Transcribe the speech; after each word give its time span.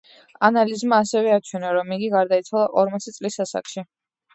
ანალიზმა 0.47 0.99
ასევე 1.05 1.35
აჩვენა, 1.37 1.75
რომ 1.79 1.95
იგი 2.01 2.13
გარდაიცვალა 2.17 2.77
ორმოცი 2.87 3.19
წლის 3.21 3.43
ასაკში. 3.51 3.91